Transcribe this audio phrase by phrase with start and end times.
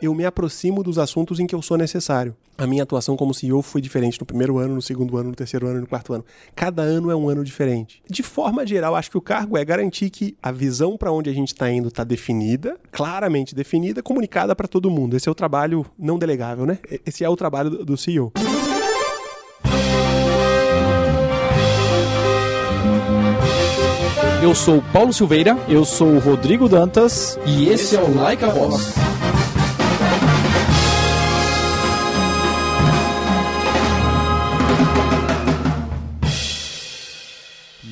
[0.00, 2.36] eu me aproximo dos assuntos em que eu sou necessário.
[2.56, 5.66] A minha atuação como CEO foi diferente no primeiro ano, no segundo ano, no terceiro
[5.66, 6.24] ano e no quarto ano.
[6.56, 8.02] Cada ano é um ano diferente.
[8.08, 11.32] De forma geral, acho que o cargo é garantir que a visão para onde a
[11.32, 15.16] gente está indo está definida, claramente definida, comunicada para todo mundo.
[15.16, 16.78] Esse é o trabalho não delegável, né?
[17.06, 18.32] Esse é o trabalho do CEO.
[24.42, 25.58] Eu sou Paulo Silveira.
[25.68, 27.38] Eu sou Rodrigo Dantas.
[27.44, 28.94] E esse é o Like a Boss.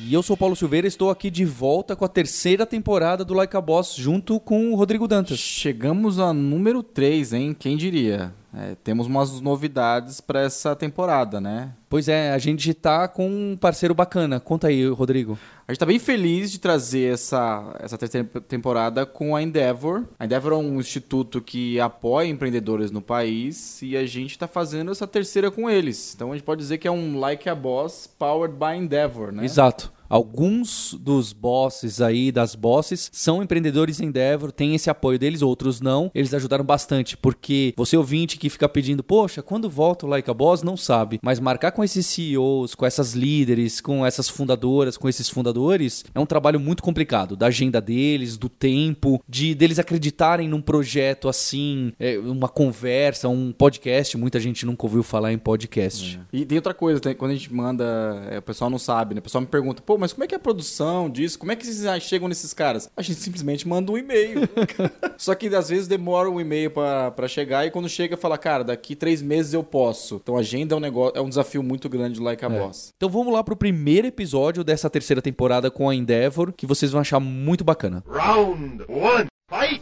[0.07, 3.33] E eu sou o Paulo Silveira, estou aqui de volta com a terceira temporada do
[3.33, 5.37] Like a Boss, junto com o Rodrigo Dantas.
[5.37, 7.53] Chegamos a número 3, hein?
[7.53, 8.33] Quem diria?
[8.55, 11.73] É, temos umas novidades para essa temporada, né?
[11.89, 14.39] Pois é, a gente tá com um parceiro bacana.
[14.39, 15.37] Conta aí, Rodrigo.
[15.67, 20.05] A gente tá bem feliz de trazer essa, essa terceira temporada com a Endeavor.
[20.17, 24.89] A Endeavor é um instituto que apoia empreendedores no país e a gente está fazendo
[24.89, 26.13] essa terceira com eles.
[26.15, 29.43] Então a gente pode dizer que é um Like a Boss powered by Endeavor, né?
[29.43, 29.96] Exato.
[30.09, 35.81] Alguns dos bosses aí, das bosses, são empreendedores em Endeavor, tem esse apoio deles, outros
[35.81, 36.09] não.
[36.13, 40.33] Eles ajudaram bastante, porque você ouvinte que fica pedindo, poxa, quando volta o Like a
[40.33, 41.19] Boss, não sabe.
[41.21, 46.19] Mas marcar com esses CEOs, com essas líderes, com essas fundadoras, com esses fundadores, é
[46.19, 47.35] um trabalho muito complicado.
[47.35, 53.51] Da agenda deles, do tempo, de deles acreditarem num projeto assim, é, uma conversa, um
[53.51, 54.17] podcast.
[54.17, 56.19] Muita gente nunca ouviu falar em podcast.
[56.33, 56.37] É.
[56.37, 59.19] E tem outra coisa, quando a gente manda, é, o pessoal não sabe, né?
[59.19, 61.39] O pessoal me pergunta, pô, mas como é que é a produção disso?
[61.39, 62.89] Como é que vocês chegam nesses caras?
[62.95, 64.41] A gente simplesmente manda um e-mail.
[65.17, 68.95] Só que às vezes demora um e-mail para chegar e quando chega fala, cara, daqui
[68.95, 70.15] três meses eu posso.
[70.15, 72.59] Então a agenda é um negócio, é um desafio muito grande do Like a é.
[72.59, 72.93] Boss.
[72.95, 77.01] Então vamos lá pro primeiro episódio dessa terceira temporada com a Endeavor, que vocês vão
[77.01, 78.03] achar muito bacana.
[78.07, 79.81] Round one, fight!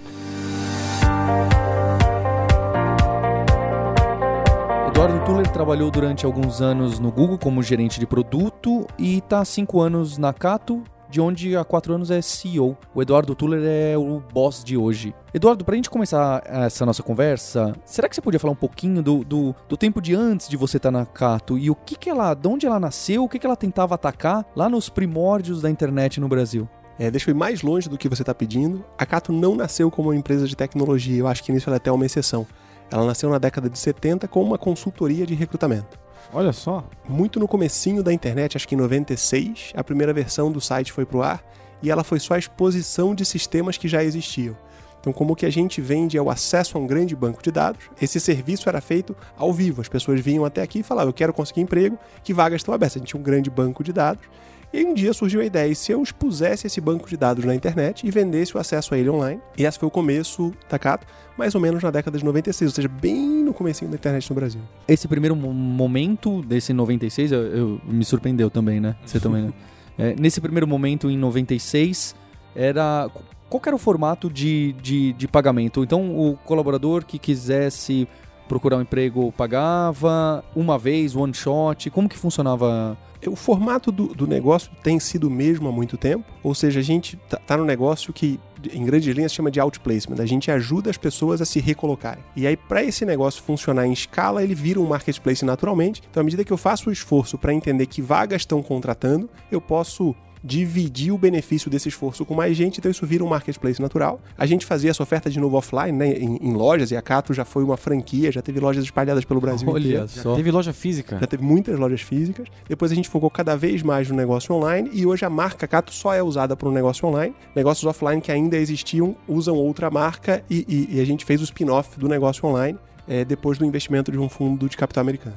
[5.25, 9.81] Tuller trabalhou durante alguns anos no Google como gerente de produto e está há cinco
[9.81, 12.77] anos na Cato, de onde há quatro anos é CEO.
[12.93, 15.15] O Eduardo Tuller é o boss de hoje.
[15.33, 19.01] Eduardo, para a gente começar essa nossa conversa, será que você podia falar um pouquinho
[19.01, 21.95] do, do, do tempo de antes de você estar tá na Cato e o que,
[21.95, 25.59] que ela, de onde ela nasceu, o que, que ela tentava atacar lá nos primórdios
[25.59, 26.69] da internet no Brasil?
[26.99, 28.85] É, deixa eu ir mais longe do que você está pedindo.
[28.95, 31.77] A Cato não nasceu como uma empresa de tecnologia, eu acho que nisso ela é
[31.77, 32.45] até uma exceção.
[32.91, 35.99] Ela nasceu na década de 70 como uma consultoria de recrutamento.
[36.33, 36.83] Olha só.
[37.07, 41.05] Muito no comecinho da internet, acho que em 96, a primeira versão do site foi
[41.05, 41.43] pro ar
[41.81, 44.57] e ela foi só a exposição de sistemas que já existiam.
[44.99, 47.51] Então, como o que a gente vende é o acesso a um grande banco de
[47.51, 49.79] dados, esse serviço era feito ao vivo.
[49.79, 52.95] As pessoas vinham até aqui e falavam: Eu quero conseguir emprego, que vagas estão abertas?
[52.95, 54.25] A gente tinha um grande banco de dados
[54.73, 57.55] e um dia surgiu a ideia, e se eu expusesse esse banco de dados na
[57.55, 59.39] internet e vendesse o acesso a ele online?
[59.57, 62.75] E esse foi o começo da Cato, mais ou menos na década de 96, ou
[62.75, 64.61] seja, bem no começo da internet no Brasil.
[64.87, 68.95] Esse primeiro momento desse 96, eu, eu me surpreendeu também, né?
[69.05, 69.53] Você também, né?
[69.97, 72.13] É, nesse primeiro momento, em 96,
[72.53, 73.09] era
[73.49, 75.83] qual era o formato de, de, de, pagamento?
[75.83, 78.07] Então, o colaborador que quisesse
[78.47, 81.89] procurar um emprego pagava uma vez, one shot?
[81.89, 82.97] Como que funcionava
[83.27, 86.83] o formato do, do negócio tem sido o mesmo há muito tempo, ou seja, a
[86.83, 88.39] gente tá, tá no negócio que
[88.73, 90.21] em grandes linhas chama de outplacement.
[90.21, 92.23] A gente ajuda as pessoas a se recolocarem.
[92.35, 96.01] E aí, para esse negócio funcionar em escala, ele vira um marketplace naturalmente.
[96.09, 99.61] Então, à medida que eu faço o esforço para entender que vagas estão contratando, eu
[99.61, 104.21] posso dividir o benefício desse esforço com mais gente, então isso vira um marketplace natural.
[104.37, 107.33] A gente fazia essa oferta de novo offline, né, em, em lojas, e a Cato
[107.33, 110.07] já foi uma franquia, já teve lojas espalhadas pelo Brasil Olha inteiro.
[110.07, 110.29] Só.
[110.29, 111.17] Já teve loja física?
[111.19, 112.47] Já teve muitas lojas físicas.
[112.69, 115.91] Depois a gente focou cada vez mais no negócio online e hoje a marca Cato
[115.91, 117.33] só é usada para um negócio online.
[117.55, 121.43] Negócios offline que ainda existiam usam outra marca e, e, e a gente fez o
[121.43, 122.77] spin-off do negócio online
[123.07, 125.35] é, depois do investimento de um fundo de capital americano.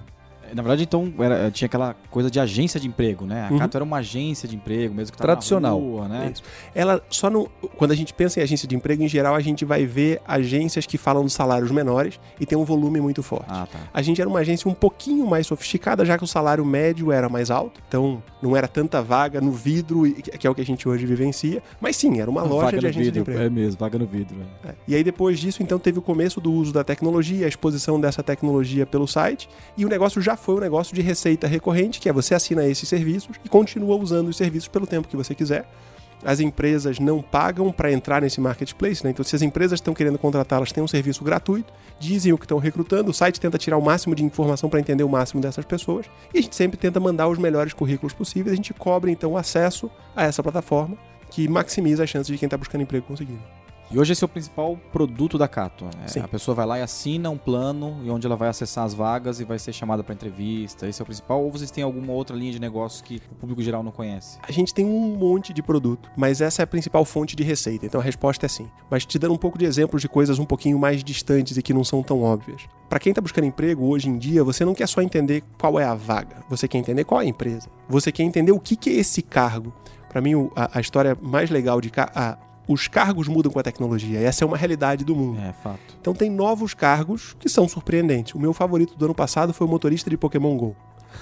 [0.55, 3.47] Na verdade, então, era, tinha aquela coisa de agência de emprego, né?
[3.49, 3.59] A uhum.
[3.59, 5.79] Cato era uma agência de emprego, mesmo que Tradicional.
[5.79, 6.31] Rua, né?
[6.33, 6.43] Isso.
[6.75, 7.49] Ela só no.
[7.77, 10.87] Quando a gente pensa em agência de emprego, em geral, a gente vai ver agências
[10.87, 13.47] que falam de salários menores e tem um volume muito forte.
[13.49, 13.79] Ah, tá.
[13.93, 17.29] A gente era uma agência um pouquinho mais sofisticada, já que o salário médio era
[17.29, 17.81] mais alto.
[17.87, 21.63] Então, não era tanta vaga no vidro, que é o que a gente hoje vivencia.
[21.81, 23.41] Mas sim, era uma loja vaga de agência vidro, de emprego.
[23.41, 24.37] É mesmo, vaga no vidro.
[24.65, 24.75] É.
[24.87, 28.23] E aí, depois disso, então, teve o começo do uso da tecnologia, a exposição dessa
[28.23, 29.49] tecnologia pelo site.
[29.77, 32.89] E o negócio já foi um negócio de receita recorrente, que é você assina esses
[32.89, 35.69] serviços e continua usando os serviços pelo tempo que você quiser.
[36.25, 39.11] As empresas não pagam para entrar nesse marketplace, né?
[39.11, 42.45] Então, se as empresas estão querendo contratar, elas têm um serviço gratuito, dizem o que
[42.45, 45.65] estão recrutando, o site tenta tirar o máximo de informação para entender o máximo dessas
[45.65, 48.53] pessoas, e a gente sempre tenta mandar os melhores currículos possíveis.
[48.53, 50.97] A gente cobre então o acesso a essa plataforma
[51.31, 53.39] que maximiza as chances de quem está buscando emprego conseguir.
[53.91, 55.87] E hoje esse é o principal produto da Cato.
[56.05, 56.21] É, Sim.
[56.21, 59.41] a pessoa vai lá e assina um plano e onde ela vai acessar as vagas
[59.41, 60.87] e vai ser chamada para entrevista.
[60.87, 61.43] Esse é o principal.
[61.43, 64.39] Ou vocês têm alguma outra linha de negócio que o público geral não conhece?
[64.47, 67.87] A gente tem um monte de produto, mas essa é a principal fonte de receita,
[67.87, 68.69] então a resposta é sim.
[68.91, 71.73] Mas te dando um pouco de exemplos de coisas um pouquinho mais distantes e que
[71.73, 72.61] não são tão óbvias.
[72.91, 75.85] Para quem está buscando emprego hoje em dia, você não quer só entender qual é
[75.85, 77.69] a vaga, você quer entender qual é a empresa.
[77.89, 79.73] Você quer entender o que, que é esse cargo.
[80.11, 82.37] Para mim, a, a história mais legal de a-
[82.69, 84.21] os cargos mudam com a tecnologia.
[84.21, 85.41] e Essa é uma realidade do mundo.
[85.41, 85.97] É, fato.
[86.01, 88.35] Então tem novos cargos que são surpreendentes.
[88.35, 90.77] O meu favorito do ano passado foi o motorista de Pokémon Go.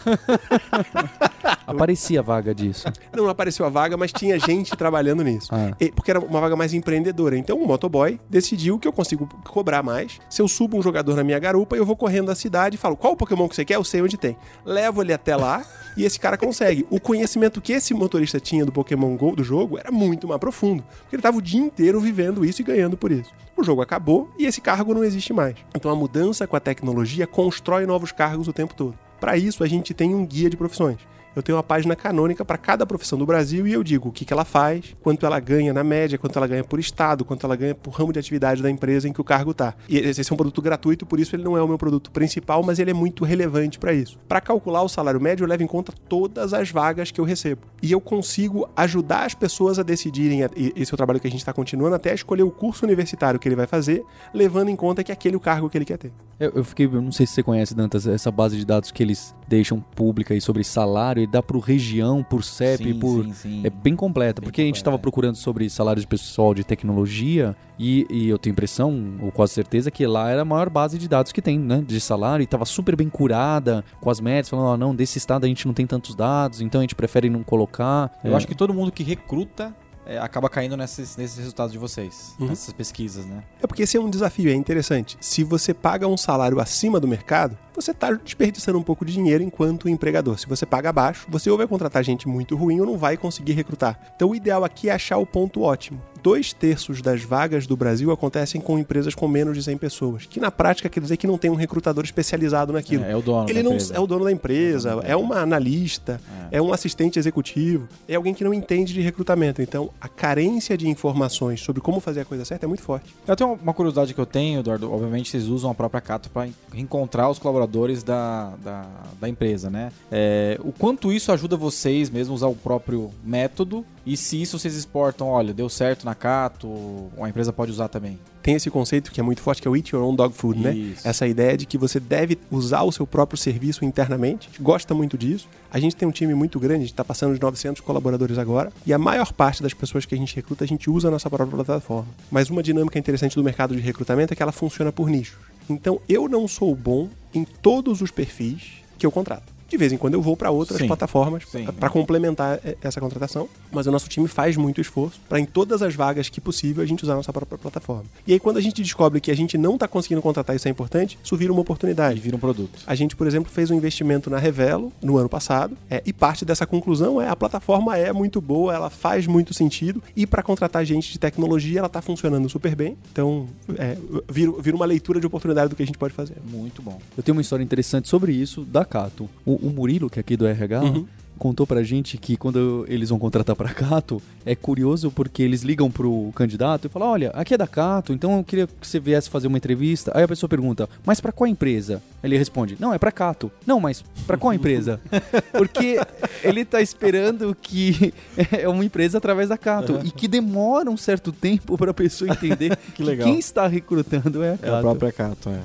[1.66, 2.86] Aparecia a vaga disso.
[3.14, 5.48] Não apareceu a vaga, mas tinha gente trabalhando nisso.
[5.52, 5.74] Ah.
[5.80, 7.36] E- Porque era uma vaga mais empreendedora.
[7.36, 10.18] Então o motoboy decidiu que eu consigo cobrar mais.
[10.30, 12.96] Se eu subo um jogador na minha garupa, eu vou correndo da cidade e falo:
[12.96, 13.76] qual o Pokémon que você quer?
[13.76, 14.36] Eu sei onde tem.
[14.64, 15.64] Levo ele até lá
[15.96, 16.86] e esse cara consegue.
[16.90, 20.82] O conhecimento que esse motorista tinha do Pokémon GO do jogo era muito mais profundo.
[21.02, 23.30] Porque ele estava o dia inteiro vivendo isso e ganhando por isso.
[23.56, 25.56] O jogo acabou e esse cargo não existe mais.
[25.74, 28.94] Então a mudança com a tecnologia constrói novos cargos o tempo todo.
[29.26, 30.98] Para isso, a gente tem um guia de profissões.
[31.36, 34.24] Eu tenho uma página canônica para cada profissão do Brasil e eu digo o que,
[34.24, 37.54] que ela faz, quanto ela ganha na média, quanto ela ganha por estado, quanto ela
[37.54, 39.74] ganha por ramo de atividade da empresa em que o cargo está.
[39.86, 42.62] E esse é um produto gratuito, por isso ele não é o meu produto principal,
[42.62, 44.18] mas ele é muito relevante para isso.
[44.26, 47.66] Para calcular o salário médio, eu levo em conta todas as vagas que eu recebo.
[47.82, 50.40] E eu consigo ajudar as pessoas a decidirem,
[50.74, 53.46] esse é o trabalho que a gente está continuando, até escolher o curso universitário que
[53.46, 54.02] ele vai fazer,
[54.32, 56.12] levando em conta que é aquele o cargo que ele quer ter.
[56.40, 59.02] Eu, eu fiquei, eu não sei se você conhece, Dantas, essa base de dados que
[59.02, 63.24] eles deixam pública aí sobre salário e dá por região, por CEP, Sim, por.
[63.24, 63.60] sim, sim.
[63.64, 64.98] É bem completa, Bem porque a gente estava é.
[64.98, 69.90] procurando sobre salário de pessoal de tecnologia e, e eu tenho impressão, ou quase certeza,
[69.90, 71.82] que lá era a maior base de dados que tem, né?
[71.86, 75.44] De salário e estava super bem curada, com as métricas, falando, ó, não, desse estado
[75.44, 78.10] a gente não tem tantos dados, então a gente prefere não colocar.
[78.24, 78.36] Eu É.
[78.36, 79.74] acho que todo mundo que recruta
[80.08, 82.46] é, acaba caindo nesses, nesses resultados de vocês, Uhum.
[82.46, 83.42] nessas pesquisas, né?
[83.60, 85.16] É porque esse é um desafio, é interessante.
[85.20, 89.42] Se você paga um salário acima do mercado, você está desperdiçando um pouco de dinheiro
[89.42, 90.38] enquanto empregador.
[90.38, 93.52] Se você paga abaixo, você ou vai contratar gente muito ruim ou não vai conseguir
[93.52, 93.98] recrutar.
[94.16, 96.00] Então o ideal aqui é achar o ponto ótimo.
[96.22, 100.40] Dois terços das vagas do Brasil acontecem com empresas com menos de 100 pessoas, que
[100.40, 103.04] na prática quer dizer que não tem um recrutador especializado naquilo.
[103.04, 103.94] É, é o dono Ele da não empresa.
[103.94, 106.20] é o dono da empresa, É é uma analista,
[106.50, 106.60] é.
[106.60, 109.62] um assistente executivo, é alguém que não entende de recrutamento.
[109.62, 113.14] Então, a carência de informações sobre como fazer a coisa certa é muito forte.
[113.26, 114.92] Eu tenho uma curiosidade que eu tenho, Eduardo.
[114.92, 117.65] Obviamente, vocês usam a própria Cato para encontrar os colaboradores
[118.02, 118.86] da, da,
[119.20, 119.90] da empresa, né?
[120.10, 124.58] É, o quanto isso ajuda vocês mesmo a usar o próprio método e se isso
[124.58, 128.18] vocês exportam, olha, deu certo na Cato, a empresa pode usar também.
[128.40, 130.60] Tem esse conceito que é muito forte, que é o Eat Your Own Dog Food,
[130.60, 130.72] né?
[130.72, 131.08] Isso.
[131.08, 134.46] Essa ideia de que você deve usar o seu próprio serviço internamente.
[134.46, 135.48] A gente gosta muito disso.
[135.68, 138.72] A gente tem um time muito grande, a gente está passando de 900 colaboradores agora.
[138.86, 141.28] E a maior parte das pessoas que a gente recruta, a gente usa a nossa
[141.28, 142.06] própria plataforma.
[142.30, 145.36] Mas uma dinâmica interessante do mercado de recrutamento é que ela funciona por nichos.
[145.68, 149.55] Então, eu não sou bom em todos os perfis que eu contrato.
[149.68, 150.86] De vez em quando eu vou para outras Sim.
[150.86, 151.44] plataformas
[151.78, 155.82] para complementar eh, essa contratação, mas o nosso time faz muito esforço para em todas
[155.82, 158.04] as vagas que possível a gente usar a nossa própria plataforma.
[158.26, 160.70] E aí quando a gente descobre que a gente não está conseguindo contratar isso é
[160.70, 162.20] importante, isso vira uma oportunidade.
[162.20, 162.78] vira um produto.
[162.86, 166.44] A gente, por exemplo, fez um investimento na Revelo no ano passado, é, e parte
[166.44, 170.84] dessa conclusão é a plataforma é muito boa, ela faz muito sentido, e para contratar
[170.84, 172.96] gente de tecnologia ela está funcionando super bem.
[173.12, 173.96] Então, é,
[174.28, 176.36] vira, vira uma leitura de oportunidade do que a gente pode fazer.
[176.50, 177.00] Muito bom.
[177.16, 179.28] Eu tenho uma história interessante sobre isso da Cato.
[179.44, 181.06] O, o Murilo, que é aqui do RH, Uhum.
[181.38, 185.90] contou pra gente que quando eles vão contratar pra Cato, é curioso porque eles ligam
[185.90, 189.28] pro candidato e falam: Olha, aqui é da Cato, então eu queria que você viesse
[189.28, 190.10] fazer uma entrevista.
[190.14, 192.02] Aí a pessoa pergunta: Mas pra qual empresa?
[192.24, 193.52] Ele responde: Não, é pra Cato.
[193.66, 194.98] Não, mas pra qual empresa?
[195.52, 196.00] Porque
[196.42, 198.14] ele tá esperando que
[198.50, 202.76] é uma empresa através da Cato e que demora um certo tempo pra pessoa entender
[202.94, 203.28] que, legal.
[203.28, 204.74] quem está recrutando é a É Cato.
[204.74, 205.60] a própria Cato, é.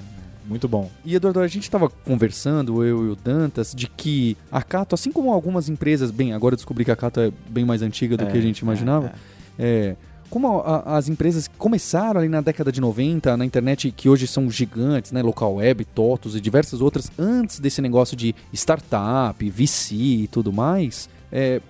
[0.47, 0.89] Muito bom.
[1.05, 5.11] E Eduardo, a gente estava conversando, eu e o Dantas, de que a Cato, assim
[5.11, 8.23] como algumas empresas, bem, agora eu descobri que a Cato é bem mais antiga do
[8.23, 9.13] É, que a gente imaginava,
[9.57, 9.95] é,
[10.29, 14.07] como a- a- as empresas que começaram ali na década de 90 na internet, que
[14.09, 19.49] hoje são gigantes, né, local web, Totos e diversas outras, antes desse negócio de startup,
[19.49, 21.61] VC e tudo mais, é,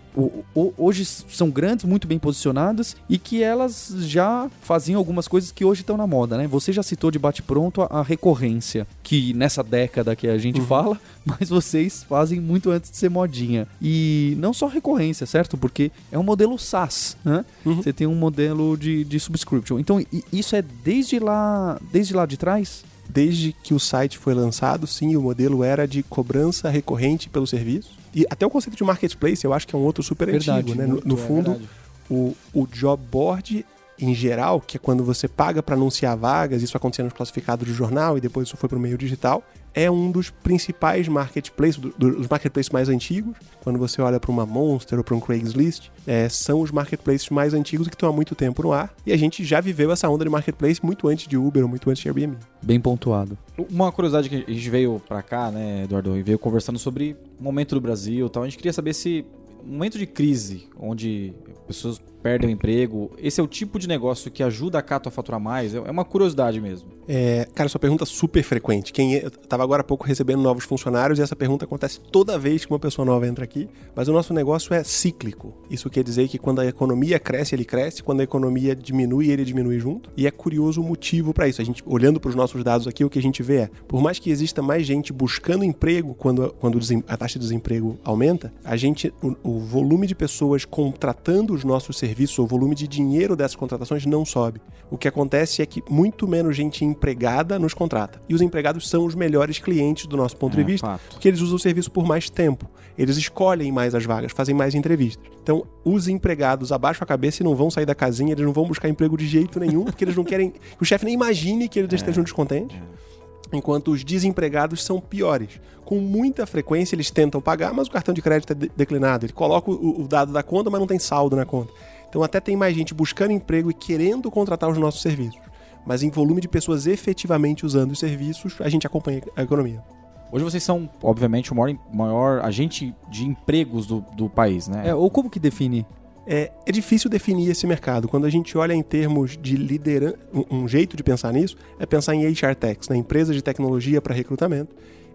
[0.77, 5.81] hoje são grandes, muito bem posicionadas e que elas já faziam algumas coisas que hoje
[5.81, 6.47] estão na moda, né?
[6.47, 10.99] Você já citou de bate-pronto a, a recorrência, que nessa década que a gente fala,
[11.23, 13.67] mas vocês fazem muito antes de ser modinha.
[13.81, 15.57] E não só recorrência, certo?
[15.57, 17.45] Porque é um modelo SaaS, né?
[17.65, 17.75] Uhum.
[17.81, 19.79] Você tem um modelo de, de subscription.
[19.79, 22.83] Então, isso é desde lá, desde lá de trás?
[23.11, 27.91] Desde que o site foi lançado, sim, o modelo era de cobrança recorrente pelo serviço.
[28.15, 30.77] E até o conceito de marketplace, eu acho que é um outro super Verdade, antigo,
[30.77, 30.85] né?
[30.85, 31.69] No, Muito, no é fundo, verdade.
[32.09, 33.65] o, o job board
[33.99, 37.73] em geral, que é quando você paga para anunciar vagas, isso acontecia nos classificados do
[37.73, 42.27] jornal e depois isso foi para o meio digital, é um dos principais marketplaces, dos
[42.27, 43.35] marketplaces mais antigos.
[43.63, 47.53] Quando você olha para uma Monster ou para um Craigslist, é, são os marketplaces mais
[47.53, 48.93] antigos e que estão há muito tempo no ar.
[49.05, 51.89] E a gente já viveu essa onda de marketplace muito antes de Uber ou muito
[51.89, 52.37] antes de Airbnb.
[52.61, 53.37] Bem pontuado.
[53.69, 57.43] Uma curiosidade que a gente veio para cá, né, Eduardo, e veio conversando sobre o
[57.43, 58.43] momento do Brasil e tal.
[58.43, 59.25] A gente queria saber se
[59.63, 61.33] um momento de crise, onde
[61.67, 65.11] pessoas perdem o emprego, esse é o tipo de negócio que ajuda a Cato a
[65.11, 65.73] faturar mais?
[65.73, 66.89] É uma curiosidade mesmo.
[67.07, 68.93] É, cara, sua pergunta é super frequente.
[68.93, 72.37] Quem é, eu tava agora há pouco recebendo novos funcionários e essa pergunta acontece toda
[72.37, 75.53] vez que uma pessoa nova entra aqui, mas o nosso negócio é cíclico.
[75.69, 79.43] Isso quer dizer que quando a economia cresce, ele cresce, quando a economia diminui, ele
[79.43, 80.09] diminui junto.
[80.15, 81.61] E é curioso o motivo para isso.
[81.61, 84.01] A gente olhando para os nossos dados aqui, o que a gente vê é, por
[84.01, 88.75] mais que exista mais gente buscando emprego quando, quando a taxa de desemprego aumenta, a
[88.75, 93.55] gente o, o volume de pessoas contratando os nossos serviços, o volume de dinheiro dessas
[93.55, 94.61] contratações não sobe.
[94.89, 98.21] O que acontece é que muito menos gente empregada nos contrata.
[98.27, 101.01] E os empregados são os melhores clientes do nosso ponto é, de vista, fato.
[101.11, 102.69] porque eles usam o serviço por mais tempo.
[102.97, 105.25] Eles escolhem mais as vagas, fazem mais entrevistas.
[105.41, 108.65] Então, os empregados abaixam a cabeça e não vão sair da casinha, eles não vão
[108.65, 111.79] buscar emprego de jeito nenhum, porque eles não querem que o chefe nem imagine que
[111.79, 112.77] eles é, estejam descontentes.
[112.77, 113.11] É.
[113.53, 115.59] Enquanto os desempregados são piores.
[115.83, 119.25] Com muita frequência eles tentam pagar, mas o cartão de crédito é de declinado.
[119.25, 121.73] Ele coloca o, o dado da conta, mas não tem saldo na conta.
[122.11, 125.41] Então até tem mais gente buscando emprego e querendo contratar os nossos serviços
[125.85, 129.83] mas em volume de pessoas efetivamente usando os serviços, a gente acompanha a economia.
[130.31, 134.87] Hoje vocês são, obviamente, o maior, maior agente de empregos do, do país, né?
[134.87, 135.85] É, ou como que define?
[136.25, 138.07] É, é difícil definir esse mercado.
[138.07, 141.85] Quando a gente olha em termos de liderança, um, um jeito de pensar nisso é
[141.85, 143.01] pensar em HR Techs, na né?
[143.01, 144.73] empresa de tecnologia para recrutamento,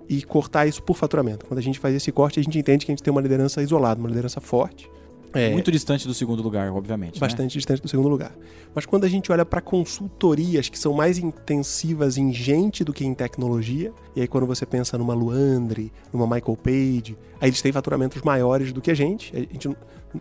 [0.09, 1.47] e cortar isso por faturamento.
[1.47, 3.63] Quando a gente faz esse corte, a gente entende que a gente tem uma liderança
[3.63, 4.89] isolada, uma liderança forte,
[5.37, 7.15] é, Muito distante do segundo lugar, obviamente.
[7.15, 7.21] Né?
[7.21, 7.59] Bastante né?
[7.59, 8.33] distante do segundo lugar.
[8.75, 13.05] Mas quando a gente olha para consultorias que são mais intensivas em gente do que
[13.05, 17.73] em tecnologia, e aí quando você pensa numa Luandre, numa Michael Page, aí eles têm
[17.73, 19.35] faturamentos maiores do que a gente.
[19.37, 19.69] A gente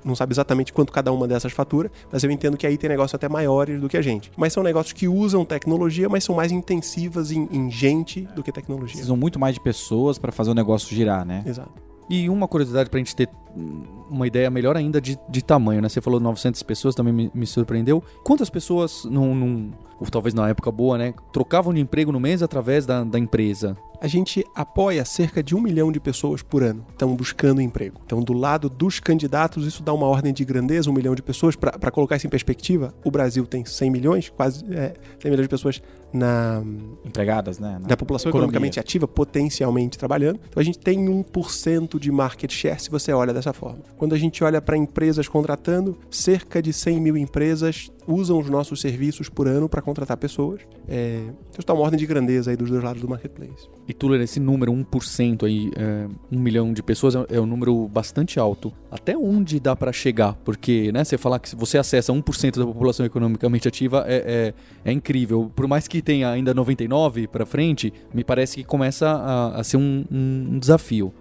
[0.04, 3.14] não sabe exatamente quanto cada uma dessas fatura, mas eu entendo que aí tem negócios
[3.16, 4.32] até maiores do que a gente.
[4.36, 8.52] Mas são negócios que usam tecnologia, mas são mais intensivas em, em gente do que
[8.52, 8.94] tecnologia.
[8.94, 11.44] Precisam muito mais de pessoas para fazer o negócio girar, né?
[11.46, 11.72] Exato.
[12.10, 13.30] E uma curiosidade para a gente ter
[14.10, 15.90] uma ideia melhor ainda de, de tamanho, né?
[15.90, 18.04] Você falou 900 pessoas, também me, me surpreendeu.
[18.24, 21.14] Quantas pessoas, num, num, ou talvez na época boa, né?
[21.32, 23.78] Trocavam de emprego no mês através da, da empresa?
[24.02, 28.00] A gente apoia cerca de um milhão de pessoas por ano que estão buscando emprego.
[28.06, 31.56] Então, do lado dos candidatos, isso dá uma ordem de grandeza, um milhão de pessoas.
[31.56, 35.50] Para colocar isso em perspectiva, o Brasil tem 100 milhões, quase é, 100 milhões de
[35.50, 35.82] pessoas
[36.14, 36.62] na...
[37.04, 37.80] Empregadas, né?
[37.82, 38.50] Na, na população economia.
[38.50, 40.40] economicamente ativa, potencialmente trabalhando.
[40.50, 43.84] Então, a gente tem 1% de market share se você olha dessa forma.
[43.98, 48.80] Quando a gente olha para empresas contratando, cerca de 100 mil empresas usam os nossos
[48.82, 50.62] serviços por ano para contratar pessoas.
[50.88, 53.68] É, então está uma ordem de grandeza aí dos dois lados do marketplace.
[53.88, 57.88] E Tuller, esse número 1% aí, é, um milhão de pessoas é, é um número
[57.88, 58.74] bastante alto.
[58.92, 60.34] Até onde dá para chegar?
[60.44, 64.54] Porque, né, você falar que você acessa 1% da população economicamente ativa é,
[64.86, 65.52] é, é, incrível.
[65.56, 69.78] Por mais que tenha ainda 99 para frente, me parece que começa a, a ser
[69.78, 71.14] um, um desafio.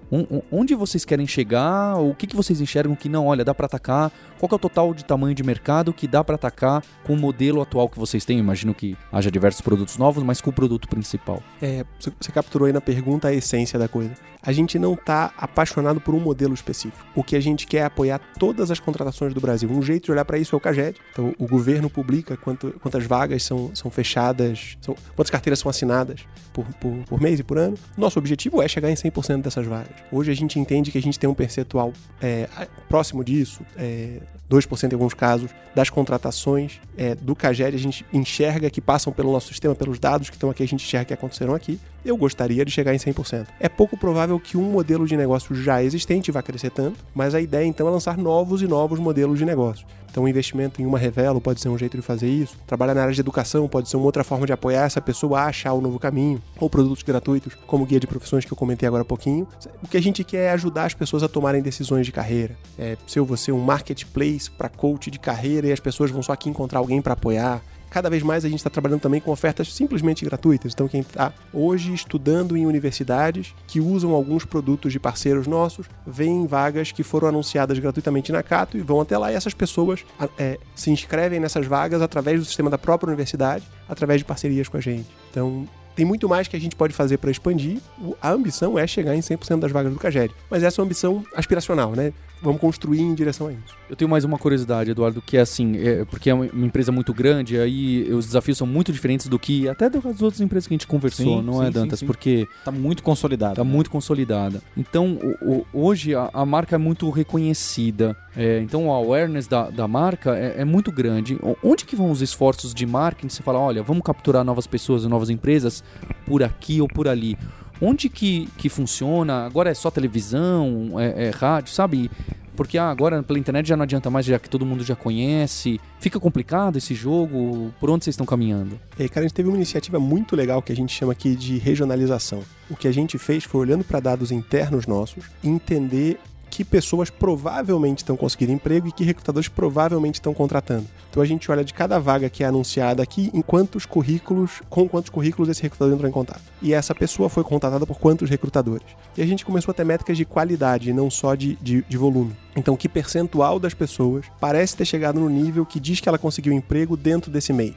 [0.51, 1.99] Onde vocês querem chegar?
[1.99, 4.13] O que, que vocês enxergam que não, olha, dá para atacar?
[4.45, 7.63] Qual é o total de tamanho de mercado que dá para atacar com o modelo
[7.63, 8.39] atual que vocês têm?
[8.39, 11.43] Imagino que haja diversos produtos novos, mas com o produto principal.
[11.63, 14.15] É, você capturou aí na pergunta a essência da coisa.
[14.43, 17.03] A gente não está apaixonado por um modelo específico.
[17.15, 19.71] O que a gente quer é apoiar todas as contratações do Brasil.
[19.71, 21.01] Um jeito de olhar para isso é o CAGED.
[21.13, 26.27] Então, o governo publica quanto, quantas vagas são, são fechadas, são, quantas carteiras são assinadas
[26.53, 27.79] por, por, por mês e por ano.
[27.97, 29.95] Nosso objetivo é chegar em 100% dessas vagas.
[30.13, 32.47] Hoje a gente entende que a gente tem um percentual é,
[32.87, 38.71] próximo disso, é, 2% em alguns casos, das contratações é, do CAGED, a gente enxerga
[38.71, 41.55] que passam pelo nosso sistema, pelos dados que estão aqui, a gente enxerga que aconteceram
[41.55, 41.81] aqui.
[42.05, 43.47] Eu gostaria de chegar em 100%.
[43.59, 47.41] É pouco provável que um modelo de negócio já existente vá crescer tanto, mas a
[47.41, 49.87] ideia então é lançar novos e novos modelos de negócio.
[50.15, 52.57] Então, o investimento em uma Revelo pode ser um jeito de fazer isso.
[52.69, 55.47] Trabalhar na área de educação pode ser uma outra forma de apoiar essa pessoa a
[55.47, 56.41] achar o novo caminho.
[56.61, 59.49] Ou produtos gratuitos, como guia de profissões que eu comentei agora há pouquinho.
[59.83, 62.57] O que a gente quer é ajudar as pessoas a tomarem decisões de carreira.
[62.79, 66.23] É, se eu vou ser um marketplace para coach de carreira e as pessoas vão
[66.23, 67.61] só aqui encontrar alguém para apoiar
[67.95, 70.73] cada vez mais a gente está trabalhando também com ofertas simplesmente gratuitas.
[70.73, 76.45] Então, quem está hoje estudando em universidades que usam alguns produtos de parceiros nossos, vem
[76.45, 80.05] vagas que foram anunciadas gratuitamente na Cato e vão até lá e essas pessoas
[80.37, 84.77] é, se inscrevem nessas vagas através do sistema da própria universidade, através de parcerias com
[84.77, 85.07] a gente.
[85.31, 87.79] Então, tem muito mais que a gente pode fazer para expandir.
[88.21, 90.35] A ambição é chegar em 100% das vagas do Caged.
[90.51, 92.13] Mas essa é uma ambição aspiracional, né?
[92.43, 93.75] Vamos construir em direção a isso.
[93.89, 97.15] Eu tenho mais uma curiosidade, Eduardo, que é assim, é, porque é uma empresa muito
[97.15, 100.77] grande, aí os desafios são muito diferentes do que até das outras empresas que a
[100.77, 102.01] gente conversou, Sim, não sim, é, Dantas?
[102.01, 102.07] sim, sim.
[102.07, 103.55] Porque Tá muito consolidado.
[103.55, 103.71] Tá né?
[103.71, 104.61] muito consolidada.
[104.77, 108.17] Então, o- o- hoje a, a marca é muito reconhecida.
[108.37, 111.39] É, então, o awareness da, da marca é, é muito grande.
[111.63, 113.29] Onde que vão os esforços de marketing?
[113.29, 115.84] Você fala, olha, vamos capturar novas pessoas e novas empresas
[116.27, 117.37] por aqui ou por ali.
[117.81, 119.45] Onde que, que funciona?
[119.45, 122.11] Agora é só televisão, é, é rádio, sabe?
[122.57, 125.81] Porque ah, agora pela internet já não adianta mais, já que todo mundo já conhece.
[125.99, 127.73] Fica complicado esse jogo?
[127.81, 128.79] Por onde vocês estão caminhando?
[128.99, 131.35] E aí, cara, a gente teve uma iniciativa muito legal que a gente chama aqui
[131.35, 132.43] de regionalização.
[132.71, 136.19] O que a gente fez foi olhando para dados internos nossos, entender
[136.55, 140.87] que pessoas provavelmente estão conseguindo emprego e que recrutadores provavelmente estão contratando.
[141.11, 144.89] Então a gente olha de cada vaga que é anunciada aqui em quantos currículos, com
[144.89, 146.43] quantos currículos esse recrutador entrou em contato.
[146.63, 148.87] E essa pessoa foi contratada por quantos recrutadores.
[149.17, 152.37] E a gente começou a ter métricas de qualidade, não só de, de, de volume.
[152.55, 156.53] Então, que percentual das pessoas parece ter chegado no nível que diz que ela conseguiu
[156.53, 157.75] emprego dentro desse mês?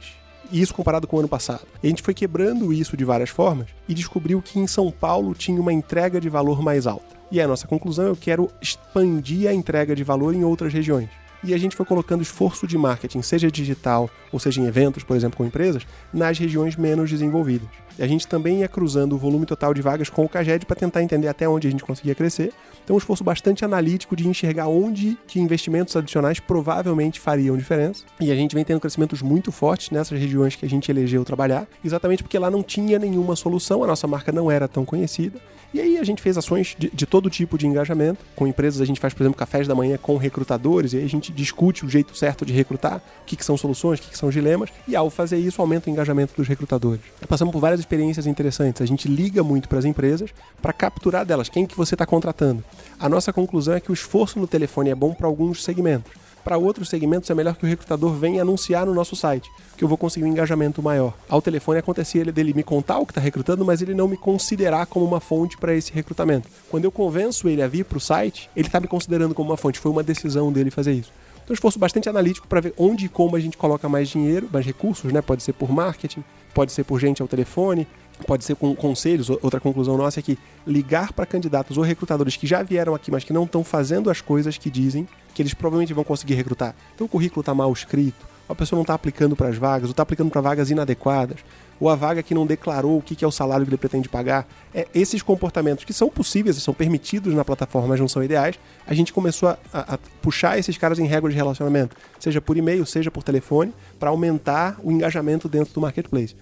[0.52, 1.66] Isso comparado com o ano passado.
[1.82, 5.34] E a gente foi quebrando isso de várias formas e descobriu que em São Paulo
[5.34, 7.17] tinha uma entrega de valor mais alta.
[7.30, 11.10] E a nossa conclusão é eu quero expandir a entrega de valor em outras regiões.
[11.42, 15.16] E a gente foi colocando esforço de marketing, seja digital ou seja em eventos, por
[15.16, 17.68] exemplo, com empresas, nas regiões menos desenvolvidas.
[17.96, 20.76] E a gente também ia cruzando o volume total de vagas com o Caged para
[20.76, 22.52] tentar entender até onde a gente conseguia crescer.
[22.82, 28.04] Então, um esforço bastante analítico de enxergar onde que investimentos adicionais provavelmente fariam diferença.
[28.20, 31.66] E a gente vem tendo crescimentos muito fortes nessas regiões que a gente elegeu trabalhar,
[31.84, 35.40] exatamente porque lá não tinha nenhuma solução, a nossa marca não era tão conhecida.
[35.72, 38.24] E aí a gente fez ações de, de todo tipo de engajamento.
[38.34, 41.08] Com empresas a gente faz, por exemplo, cafés da manhã com recrutadores, e aí a
[41.08, 44.18] gente discute o jeito certo de recrutar, o que, que são soluções, o que, que
[44.18, 47.02] são dilemas, e ao fazer isso aumenta o engajamento dos recrutadores.
[47.28, 48.80] Passamos por várias experiências interessantes.
[48.80, 50.30] A gente liga muito para as empresas
[50.62, 52.64] para capturar delas quem que você está contratando.
[52.98, 56.27] A nossa conclusão é que o esforço no telefone é bom para alguns segmentos.
[56.44, 59.88] Para outros segmentos é melhor que o recrutador venha anunciar no nosso site, que eu
[59.88, 61.14] vou conseguir um engajamento maior.
[61.28, 64.16] Ao telefone acontecia ele dele me contar o que está recrutando, mas ele não me
[64.16, 66.48] considerar como uma fonte para esse recrutamento.
[66.70, 69.56] Quando eu convenço ele a vir para o site, ele está me considerando como uma
[69.56, 69.78] fonte.
[69.78, 71.12] Foi uma decisão dele fazer isso.
[71.48, 74.48] Então, um esforço bastante analítico para ver onde e como a gente coloca mais dinheiro,
[74.52, 75.22] mais recursos, né?
[75.22, 76.22] Pode ser por marketing,
[76.52, 77.86] pode ser por gente ao telefone,
[78.26, 79.28] pode ser com conselhos.
[79.30, 83.24] Outra conclusão nossa é que ligar para candidatos ou recrutadores que já vieram aqui, mas
[83.24, 86.74] que não estão fazendo as coisas que dizem, que eles provavelmente vão conseguir recrutar.
[86.94, 89.90] Então o currículo está mal escrito, a pessoa não está aplicando para as vagas, ou
[89.90, 91.38] está aplicando para vagas inadequadas,
[91.78, 94.08] ou a vaga que não declarou o que que é o salário que ele pretende
[94.08, 94.48] pagar.
[94.74, 98.58] É, esses comportamentos que são possíveis e são permitidos na plataforma, mas não são ideais,
[98.86, 102.56] a gente começou a, a- a puxar esses caras em regras de relacionamento, seja por
[102.56, 106.34] e-mail, seja por telefone, para aumentar o engajamento dentro do marketplace.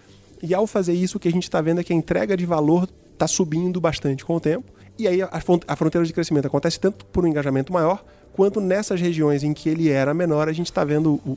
[0.48, 2.46] E ao fazer isso, o que a gente está vendo é que a entrega de
[2.46, 4.70] valor está subindo bastante com o tempo.
[4.98, 8.60] E aí a, fron- a fronteira de crescimento acontece tanto por um engajamento maior, quanto
[8.60, 11.36] nessas regiões em que ele era menor, a gente está vendo o,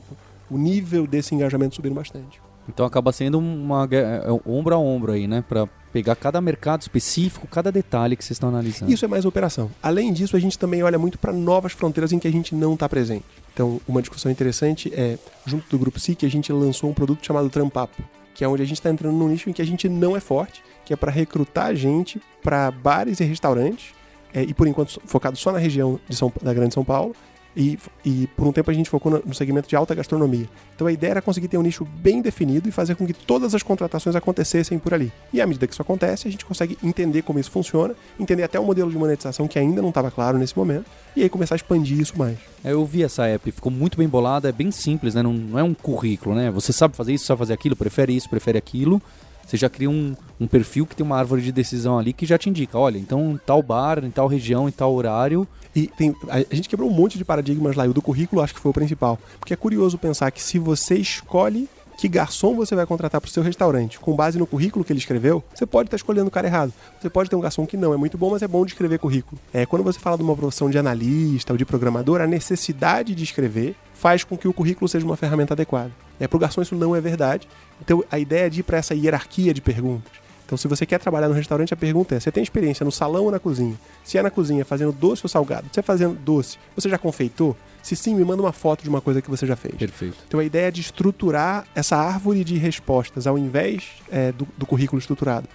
[0.50, 2.40] o nível desse engajamento subindo bastante.
[2.68, 5.42] Então acaba sendo uma é, é, ombro a ombro aí, né?
[5.48, 8.92] Pra pegar cada mercado específico, cada detalhe que vocês estão analisando.
[8.92, 9.70] Isso é mais operação.
[9.82, 12.74] Além disso, a gente também olha muito para novas fronteiras em que a gente não
[12.74, 13.24] está presente.
[13.52, 17.48] Então, uma discussão interessante é, junto do Grupo SIC, a gente lançou um produto chamado
[17.50, 18.00] Trampapo,
[18.40, 20.20] que é onde a gente está entrando num nicho em que a gente não é
[20.20, 23.92] forte, que é para recrutar gente para bares e restaurantes,
[24.32, 27.14] é, e por enquanto focado só na região São, da Grande São Paulo,
[27.56, 30.48] e, e por um tempo a gente focou no, segmento de alta gastronomia.
[30.74, 33.54] Então a ideia era conseguir ter um nicho bem definido e fazer com que todas
[33.54, 35.12] as contratações acontecessem por ali.
[35.32, 38.58] E à medida que isso acontece, a gente consegue entender como isso funciona, entender até
[38.58, 40.86] o modelo de monetização que ainda não estava claro nesse momento,
[41.16, 42.38] e aí começar a expandir isso mais.
[42.64, 45.22] É, Eu vi essa app, ficou muito bem bolada, é bem simples, né?
[45.22, 46.50] Não, não é um currículo, né?
[46.50, 49.02] Você sabe fazer isso, sabe fazer aquilo, prefere isso, prefere aquilo.
[49.50, 52.38] Você já cria um, um perfil que tem uma árvore de decisão ali que já
[52.38, 55.44] te indica, olha, então tal bar, em tal região, em tal horário.
[55.74, 58.54] E tem, a, gente quebrou um monte de paradigmas lá, e o do currículo acho
[58.54, 59.18] que foi o principal.
[59.40, 63.30] Porque é curioso pensar que se você escolhe que garçom você vai contratar para o
[63.30, 66.46] seu restaurante com base no currículo que ele escreveu, você pode estar escolhendo o cara
[66.46, 66.72] errado.
[67.00, 69.00] Você pode ter um garçom que não é muito bom, mas é bom de escrever
[69.00, 69.40] currículo.
[69.52, 73.24] É, quando você fala de uma profissão de analista ou de programador, a necessidade de
[73.24, 75.90] escrever faz com que o currículo seja uma ferramenta adequada.
[76.20, 77.48] É, para o garçom isso não é verdade.
[77.80, 80.20] Então a ideia é de ir para essa hierarquia de perguntas.
[80.50, 83.26] Então, se você quer trabalhar no restaurante, a pergunta é: você tem experiência no salão
[83.26, 83.76] ou na cozinha?
[84.02, 85.68] Se é na cozinha, fazendo doce ou salgado?
[85.72, 87.56] Se é fazendo doce, você já confeitou?
[87.80, 89.76] Se sim, me manda uma foto de uma coisa que você já fez.
[89.76, 90.16] Perfeito.
[90.26, 94.66] Então, a ideia é de estruturar essa árvore de respostas ao invés é, do, do
[94.66, 95.48] currículo estruturado.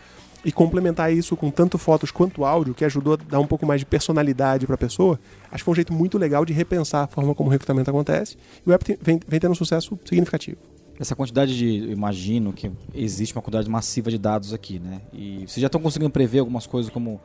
[0.45, 3.81] E complementar isso com tanto fotos quanto áudio, que ajudou a dar um pouco mais
[3.81, 5.19] de personalidade para a pessoa,
[5.51, 8.37] acho que foi um jeito muito legal de repensar a forma como o recrutamento acontece.
[8.65, 10.57] E o app tem- vem, vem tendo um sucesso significativo.
[10.99, 15.01] Essa quantidade de, imagino que existe uma quantidade massiva de dados aqui, né?
[15.11, 17.19] E vocês já estão conseguindo prever algumas coisas como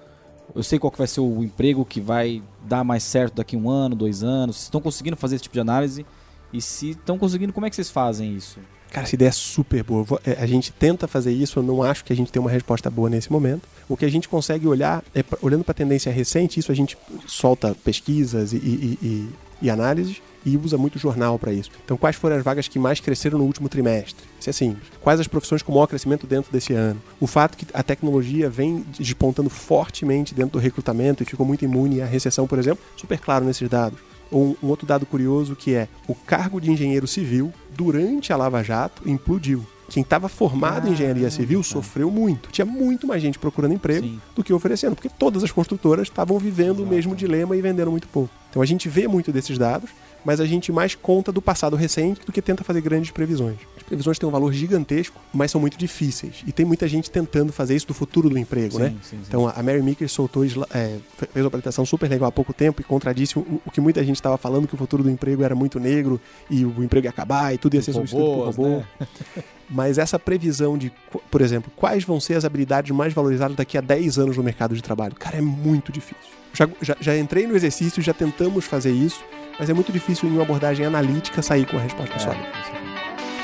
[0.54, 3.70] eu sei qual que vai ser o emprego que vai dar mais certo daqui um
[3.70, 4.56] ano, dois anos.
[4.56, 6.04] Vocês estão conseguindo fazer esse tipo de análise?
[6.52, 8.58] E se estão conseguindo, como é que vocês fazem isso?
[8.90, 10.20] Cara, essa ideia é super boa.
[10.24, 12.90] É, a gente tenta fazer isso, eu não acho que a gente tem uma resposta
[12.90, 13.62] boa nesse momento.
[13.88, 16.98] O que a gente consegue olhar, é, olhando para a tendência recente, isso a gente
[17.26, 19.28] solta pesquisas e, e, e,
[19.62, 21.70] e análises e usa muito jornal para isso.
[21.84, 24.24] Então, quais foram as vagas que mais cresceram no último trimestre?
[24.38, 24.88] Isso é simples.
[25.00, 27.00] Quais as profissões com maior crescimento dentro desse ano?
[27.20, 32.00] O fato que a tecnologia vem despontando fortemente dentro do recrutamento e ficou muito imune
[32.00, 33.98] à recessão, por exemplo, super claro nesses dados.
[34.32, 38.62] Um, um outro dado curioso que é o cargo de engenheiro civil durante a Lava
[38.62, 39.66] Jato implodiu.
[39.90, 41.68] Quem estava formado ah, em engenharia civil tá.
[41.68, 42.48] sofreu muito.
[42.52, 44.20] Tinha muito mais gente procurando emprego Sim.
[44.36, 46.82] do que oferecendo, porque todas as construtoras estavam vivendo Exato.
[46.84, 48.30] o mesmo dilema e vendendo muito pouco.
[48.48, 49.90] Então a gente vê muito desses dados
[50.24, 53.56] mas a gente mais conta do passado recente do que tenta fazer grandes previsões.
[53.76, 56.42] As previsões têm um valor gigantesco, mas são muito difíceis.
[56.46, 58.88] E tem muita gente tentando fazer isso do futuro do emprego, sim, né?
[59.02, 59.18] Sim, sim.
[59.26, 62.84] Então a Mary Meeker soltou, é, fez uma apresentação super legal há pouco tempo e
[62.84, 65.80] contradisse o, o que muita gente estava falando, que o futuro do emprego era muito
[65.80, 68.68] negro e o emprego ia acabar e tudo ia ser substituído por robô.
[68.68, 68.86] Né?
[69.70, 70.92] Mas essa previsão de,
[71.30, 74.74] por exemplo, quais vão ser as habilidades mais valorizadas daqui a 10 anos no mercado
[74.74, 76.16] de trabalho, cara, é muito difícil.
[76.52, 79.22] Já, já, já entrei no exercício, já tentamos fazer isso
[79.60, 82.48] mas é muito difícil em uma abordagem analítica sair com a resposta é, sólida.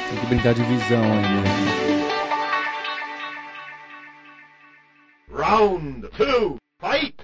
[0.09, 1.29] Tem que brincar de visão ainda.
[1.29, 1.50] Né?
[5.31, 7.14] Round 2, fight!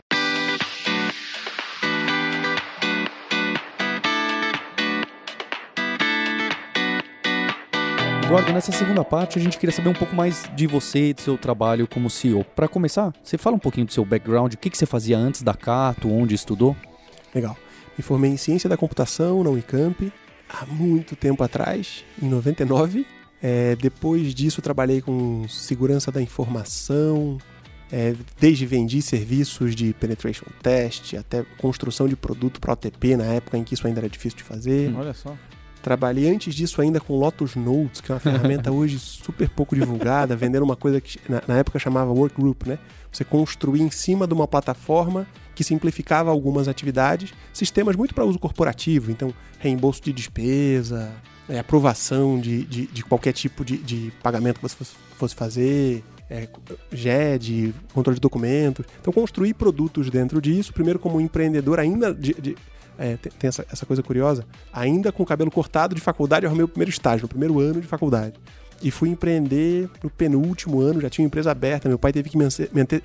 [8.26, 11.22] Eduardo, nessa segunda parte a gente queria saber um pouco mais de você e do
[11.22, 12.44] seu trabalho como CEO.
[12.44, 15.42] Para começar, você fala um pouquinho do seu background, o que, que você fazia antes
[15.42, 16.76] da Cato, onde estudou?
[17.34, 17.56] Legal.
[17.96, 20.12] Me formei em Ciência da Computação na Unicamp
[20.48, 23.06] há muito tempo atrás, em 99.
[23.42, 27.38] É, depois disso, trabalhei com segurança da informação,
[27.90, 33.58] é, desde vendi serviços de penetration test até construção de produto para OTP, na época
[33.58, 34.94] em que isso ainda era difícil de fazer.
[34.96, 35.36] Olha só.
[35.82, 40.36] Trabalhei antes disso ainda com Lotus Notes, que é uma ferramenta hoje super pouco divulgada,
[40.36, 42.78] vendendo uma coisa que na, na época chamava Workgroup, né?
[43.10, 48.38] Você construir em cima de uma plataforma que simplificava algumas atividades, sistemas muito para uso
[48.38, 51.12] corporativo, então reembolso de despesa,
[51.48, 56.02] é, aprovação de, de, de, qualquer tipo de, de, pagamento que você fosse, fosse fazer,
[56.30, 56.48] é,
[56.90, 58.86] GED, controle de documentos.
[59.00, 62.56] Então, construir produtos dentro disso, primeiro como empreendedor ainda de, de
[63.02, 66.48] é, tem, tem essa, essa, coisa curiosa, ainda com o cabelo cortado de faculdade, eu
[66.48, 68.34] arrumei o primeiro estágio, no primeiro ano de faculdade
[68.82, 72.36] e fui empreender no penúltimo ano, já tinha uma empresa aberta, meu pai teve que
[72.36, 72.44] me,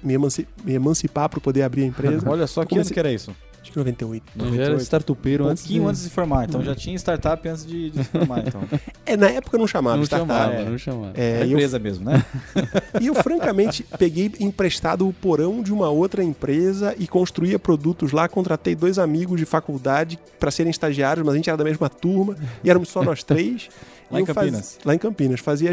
[0.04, 2.26] me emancipar para poder abrir a empresa.
[2.30, 2.90] Olha só, que comecei...
[2.90, 3.36] ano que era isso?
[3.68, 4.24] Acho que 98.
[4.34, 4.72] Já 98.
[4.72, 5.80] era startupeiro um antes de...
[5.80, 8.62] antes de se formar, então já tinha startup antes de, de se formar, então.
[9.06, 10.30] É, na época não chamava não startup.
[10.30, 11.14] Chamava, é, não chamava.
[11.16, 11.82] É, empresa eu...
[11.82, 12.26] mesmo, né?
[13.00, 18.28] e eu, francamente, peguei emprestado o porão de uma outra empresa e construía produtos lá,
[18.28, 22.36] contratei dois amigos de faculdade para serem estagiários, mas a gente era da mesma turma
[22.64, 23.70] e éramos só nós três.
[24.10, 24.74] Lá em Campinas.
[24.74, 24.80] Faz...
[24.86, 25.40] Lá em Campinas.
[25.40, 25.72] Fazia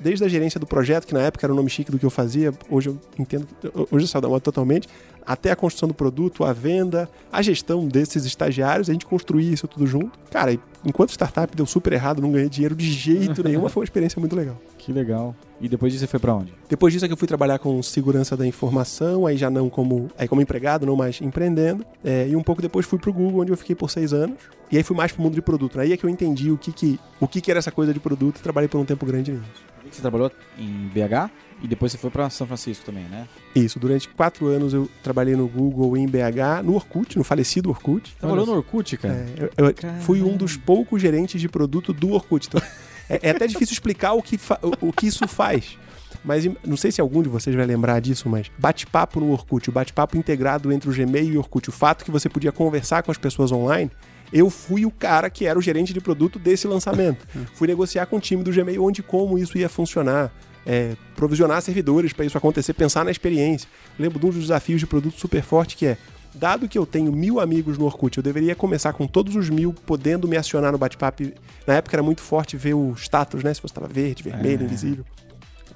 [0.00, 2.10] desde a gerência do projeto, que na época era o nome chique do que eu
[2.10, 3.46] fazia, hoje eu entendo,
[3.90, 4.88] hoje eu saio da moda totalmente,
[5.26, 9.66] até a construção do produto, a venda, a gestão desses estagiários, a gente construía isso
[9.66, 10.18] tudo junto.
[10.30, 14.20] Cara, enquanto startup deu super errado, não ganhei dinheiro de jeito nenhum, foi uma experiência
[14.20, 14.56] muito legal.
[14.78, 15.34] Que legal.
[15.60, 16.52] E depois disso você foi para onde?
[16.68, 20.10] Depois disso é que eu fui trabalhar com segurança da informação, aí já não como,
[20.18, 21.86] aí como empregado, não mais empreendendo.
[22.04, 24.36] É, e um pouco depois fui pro Google, onde eu fiquei por seis anos.
[24.70, 25.78] E aí fui mais pro mundo de produto.
[25.78, 28.00] Aí é que eu entendi o que, que, o que, que era essa coisa de
[28.00, 29.74] produto e trabalhei por um tempo grande nisso.
[29.90, 31.30] Você trabalhou em BH
[31.62, 33.28] e depois você foi para São Francisco também, né?
[33.54, 38.14] Isso, durante quatro anos eu trabalhei no Google em BH, no Orkut, no falecido Orkut.
[38.18, 39.14] Trabalhou no Orkut, cara?
[39.14, 42.48] É, eu, eu fui um dos poucos gerentes de produto do Orkut.
[42.48, 42.60] Então,
[43.08, 45.78] é, é, até difícil explicar o que, o, o que isso faz.
[46.24, 49.72] Mas não sei se algum de vocês vai lembrar disso, mas bate-papo no Orkut, o
[49.72, 53.10] bate-papo integrado entre o Gmail e o Orkut, o fato que você podia conversar com
[53.10, 53.90] as pessoas online,
[54.34, 57.24] eu fui o cara que era o gerente de produto desse lançamento.
[57.54, 60.32] fui negociar com o time do Gmail onde como isso ia funcionar.
[60.66, 63.68] É, provisionar servidores para isso acontecer, pensar na experiência.
[63.98, 65.98] Lembro de um dos desafios de produto super forte que é
[66.34, 69.72] dado que eu tenho mil amigos no Orkut, eu deveria começar com todos os mil
[69.72, 71.22] podendo me acionar no bate-papo.
[71.66, 73.54] Na época era muito forte ver o status, né?
[73.54, 74.64] Se você estava verde, vermelho, é.
[74.64, 75.04] invisível.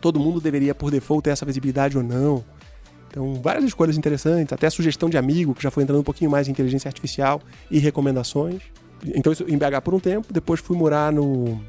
[0.01, 2.45] Todo mundo deveria, por default, ter essa visibilidade ou não.
[3.19, 6.47] Então, várias escolhas interessantes, até sugestão de amigo, que já foi entrando um pouquinho mais
[6.47, 8.63] em inteligência artificial e recomendações.
[9.05, 11.61] Então, isso em BH por um tempo, depois fui morar no,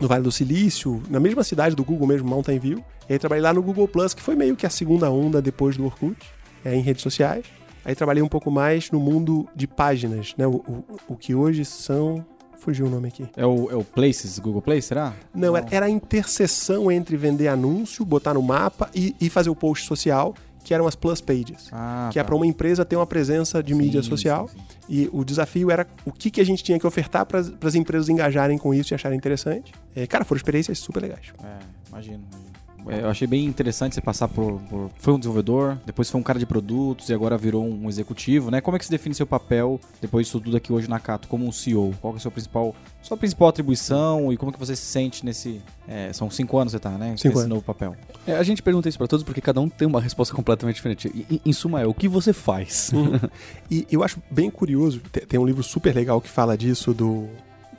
[0.00, 2.84] no Vale do Silício, na mesma cidade do Google mesmo, Mountain View.
[3.06, 5.76] E aí trabalhei lá no Google Plus, que foi meio que a segunda onda depois
[5.76, 6.16] do Orkut,
[6.64, 7.44] é, em redes sociais.
[7.84, 10.46] Aí trabalhei um pouco mais no mundo de páginas, né?
[10.46, 12.24] O, o, o que hoje são
[12.64, 13.28] Fugiu o nome aqui.
[13.36, 15.12] É o, é o Places, Google Play, será?
[15.34, 19.54] Não, Era, era a interseção entre vender anúncio, botar no mapa e, e fazer o
[19.54, 20.34] post social,
[20.64, 21.68] que eram as plus pages.
[21.70, 24.48] Ah, que é para uma empresa ter uma presença de mídia Sim, social.
[24.48, 24.64] sim, sim.
[24.88, 28.08] E o desafio era o que, que a gente tinha que ofertar para as empresas
[28.08, 29.72] engajarem com isso e acharem interessante.
[29.94, 31.32] É, cara, foram experiências super legais.
[31.42, 31.58] É,
[31.90, 32.24] imagino.
[32.32, 32.53] imagino.
[32.88, 36.24] É, eu achei bem interessante você passar por, por- Foi um desenvolvedor, depois foi um
[36.24, 38.60] cara de produtos e agora virou um executivo, né?
[38.60, 41.46] Como é que você define seu papel depois disso tudo aqui hoje na Cato, como
[41.46, 41.94] um CEO?
[42.00, 45.24] Qual que é a sua principal, sua principal atribuição e como que você se sente
[45.24, 45.60] nesse.
[45.88, 47.14] é, são cinco anos você tá, né?
[47.16, 47.48] Cinco nesse anos.
[47.48, 47.96] novo papel.
[48.26, 51.08] É, a gente pergunta isso pra todos porque cada um tem uma resposta completamente diferente.
[51.30, 52.90] E, em suma, é o que você faz?
[53.70, 57.28] E eu acho bem curioso, te- tem um livro super legal que fala disso do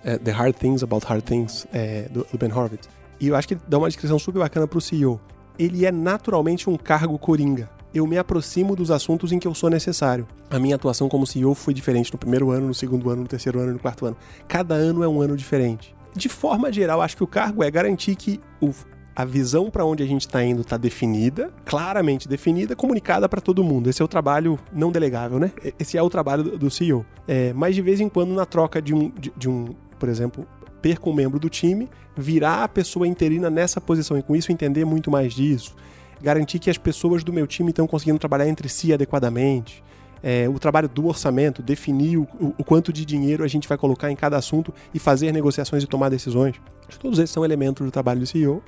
[0.03, 2.87] é, The Hard Things About Hard Things, é, do, do Ben Horowitz.
[3.19, 5.19] E eu acho que dá uma descrição super bacana pro CEO.
[5.57, 7.69] Ele é naturalmente um cargo coringa.
[7.93, 10.27] Eu me aproximo dos assuntos em que eu sou necessário.
[10.49, 13.59] A minha atuação como CEO foi diferente no primeiro ano, no segundo ano, no terceiro
[13.59, 14.17] ano e no quarto ano.
[14.47, 15.95] Cada ano é um ano diferente.
[16.13, 18.71] De forma geral, acho que o cargo é garantir que o,
[19.15, 23.63] a visão para onde a gente está indo está definida, claramente definida, comunicada para todo
[23.63, 23.89] mundo.
[23.89, 25.51] Esse é o trabalho não delegável, né?
[25.79, 27.05] Esse é o trabalho do, do CEO.
[27.25, 30.45] É, mas de vez em quando, na troca de um, de, de um, por exemplo,
[30.85, 34.85] perca um membro do time, virar a pessoa interina nessa posição e com isso entender
[34.85, 35.75] muito mais disso,
[36.21, 39.83] garantir que as pessoas do meu time estão conseguindo trabalhar entre si adequadamente.
[40.21, 44.11] É, o trabalho do orçamento, definir o, o- quanto de dinheiro a gente vai colocar
[44.11, 46.53] em cada assunto e fazer negociações e tomar decisões.
[46.99, 48.61] Todos esses são elementos do trabalho do CEO.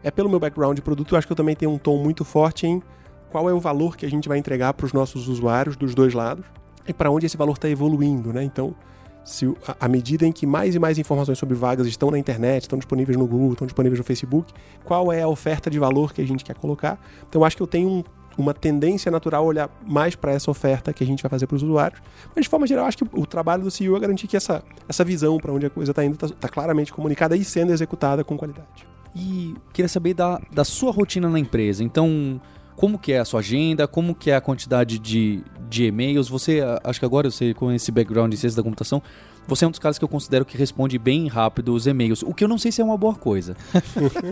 [0.00, 2.68] É pelo meu background de produto, acho que eu também tenho um tom muito forte
[2.68, 2.80] em
[3.32, 6.14] qual é o valor que a gente vai entregar para os nossos usuários dos dois
[6.14, 6.44] lados
[6.86, 8.44] e para onde esse valor está evoluindo, né?
[8.44, 8.76] Então,
[9.24, 12.78] se à medida em que mais e mais informações sobre vagas estão na internet, estão
[12.78, 14.52] disponíveis no Google, estão disponíveis no Facebook,
[14.84, 17.00] qual é a oferta de valor que a gente quer colocar?
[17.28, 18.04] Então, acho que eu tenho um-
[18.36, 21.54] uma tendência natural a olhar mais para essa oferta que a gente vai fazer para
[21.54, 22.00] os usuários.
[22.34, 25.04] Mas, de forma geral, acho que o trabalho do CEO é garantir que essa, essa
[25.04, 28.86] visão para onde a coisa está indo está claramente comunicada e sendo executada com qualidade.
[29.14, 31.84] E queria saber da, da sua rotina na empresa.
[31.84, 32.40] Então,
[32.74, 33.86] como que é a sua agenda?
[33.86, 36.28] Como que é a quantidade de, de e-mails?
[36.28, 39.02] Você, acho que agora você com esse background em ciência da computação,
[39.46, 42.22] você é um dos caras que eu considero que responde bem rápido os e-mails.
[42.22, 43.56] O que eu não sei se é uma boa coisa.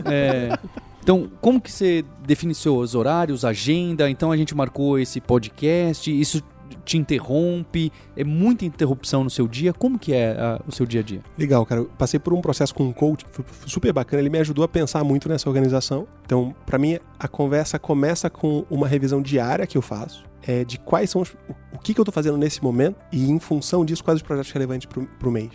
[0.05, 0.57] É,
[1.01, 4.09] então, como que você define seus horários, agenda?
[4.09, 6.41] Então a gente marcou esse podcast, isso
[6.83, 7.91] te interrompe?
[8.15, 9.73] É muita interrupção no seu dia?
[9.73, 11.21] Como que é ah, o seu dia a dia?
[11.37, 11.81] Legal, cara.
[11.81, 14.21] Eu passei por um processo com um coach, foi super bacana.
[14.21, 16.07] Ele me ajudou a pensar muito nessa organização.
[16.25, 20.23] Então, para mim, a conversa começa com uma revisão diária que eu faço.
[20.45, 23.29] é, de quais são os, o, o que, que eu tô fazendo nesse momento e,
[23.29, 25.51] em função disso, quais os projetos relevantes pro, pro mês.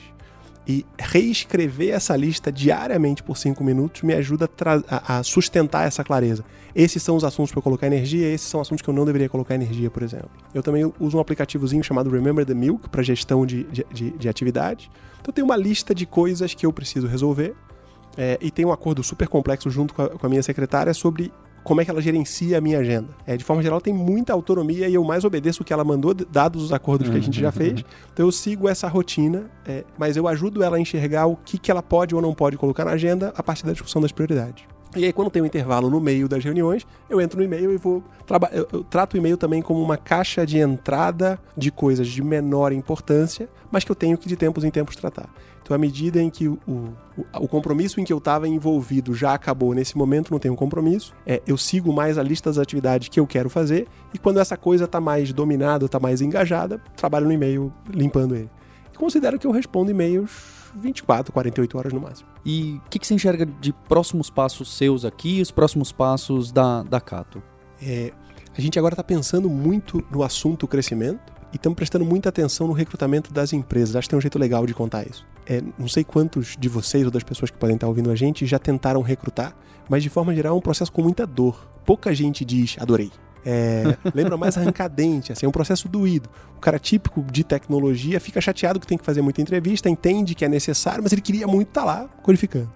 [0.70, 4.50] E reescrever essa lista diariamente por cinco minutos me ajuda
[4.86, 6.44] a, a- sustentar essa clareza.
[6.74, 9.54] Esses são os assuntos para colocar energia, esses são assuntos que eu não deveria colocar
[9.54, 10.28] energia, por exemplo.
[10.52, 14.28] Eu também uso um aplicativozinho chamado Remember the Milk para gestão de, de, de, de
[14.28, 14.90] atividades.
[15.22, 17.54] Então, tenho uma lista de coisas que eu preciso resolver
[18.16, 21.32] é, e tem um acordo super complexo junto com a, com a minha secretária sobre
[21.68, 23.08] como é que ela gerencia a minha agenda.
[23.26, 26.14] É, de forma geral, tem muita autonomia e eu mais obedeço o que ela mandou,
[26.14, 27.84] dados os acordos que a gente já fez.
[28.10, 31.70] Então eu sigo essa rotina, é, mas eu ajudo ela a enxergar o que, que
[31.70, 34.64] ela pode ou não pode colocar na agenda a partir da discussão das prioridades.
[34.96, 37.76] E aí, quando tem um intervalo no meio das reuniões, eu entro no e-mail e
[37.76, 38.02] vou.
[38.50, 42.72] Eu, eu trato o e-mail também como uma caixa de entrada de coisas de menor
[42.72, 45.28] importância, mas que eu tenho que de tempos em tempos tratar.
[45.68, 46.94] Então, à medida em que o, o,
[47.40, 51.42] o compromisso em que eu estava envolvido já acabou, nesse momento não tenho compromisso, é,
[51.46, 54.86] eu sigo mais a lista das atividades que eu quero fazer, e quando essa coisa
[54.86, 58.48] está mais dominada, está mais engajada, trabalho no e-mail limpando ele.
[58.94, 62.30] E considero que eu respondo e-mails 24, 48 horas no máximo.
[62.46, 66.50] E o que, que você enxerga de próximos passos seus aqui e os próximos passos
[66.50, 67.42] da, da Cato?
[67.82, 68.10] É,
[68.56, 72.72] a gente agora está pensando muito no assunto crescimento e estamos prestando muita atenção no
[72.72, 73.96] recrutamento das empresas.
[73.96, 75.26] Acho que tem um jeito legal de contar isso.
[75.46, 78.46] É, não sei quantos de vocês ou das pessoas que podem estar ouvindo a gente
[78.46, 79.56] já tentaram recrutar,
[79.88, 81.66] mas de forma geral é um processo com muita dor.
[81.86, 83.10] Pouca gente diz adorei.
[83.44, 86.28] É, lembra mais arrancadente, assim, é um processo doído.
[86.56, 90.44] O cara típico de tecnologia fica chateado que tem que fazer muita entrevista, entende que
[90.44, 92.70] é necessário, mas ele queria muito estar lá codificando.